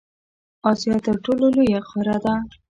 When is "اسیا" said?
0.69-0.95